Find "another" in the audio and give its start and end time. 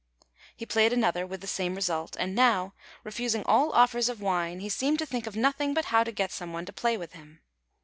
0.93-1.27